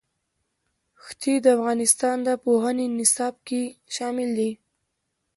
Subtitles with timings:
[1.05, 3.61] ښتې د افغانستان د پوهنې نصاب کې
[3.95, 4.51] شامل دي.